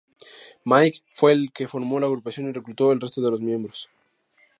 [0.65, 3.87] Mike, fue el que formó la agrupación y reclutó al resto de los miembros.